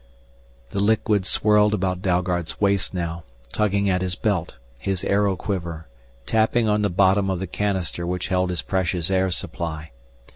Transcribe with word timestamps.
The 0.71 0.79
liquid 0.79 1.27
swirled 1.27 1.75
about 1.75 2.01
Dalgard's 2.01 2.59
waist 2.59 2.91
now, 2.91 3.23
tugging 3.53 3.87
at 3.87 4.01
his 4.01 4.15
belt, 4.15 4.55
his 4.79 5.03
arrow 5.03 5.35
quiver, 5.35 5.87
tapping 6.25 6.67
on 6.67 6.81
the 6.81 6.89
bottom 6.89 7.29
of 7.29 7.37
the 7.37 7.45
canister 7.45 8.07
which 8.07 8.29
held 8.29 8.49
his 8.49 8.63
precious 8.63 9.11
air 9.11 9.29
supply. 9.29 9.91